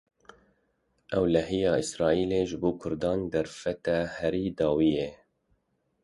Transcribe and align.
Ewlehîya 1.17 1.71
Îsraîlê 1.81 2.41
ji 2.49 2.57
bo 2.61 2.71
Kurdan 2.81 3.19
derfeta 3.31 3.97
herî 4.17 4.45
dawî 4.57 4.89
ye 4.97 5.09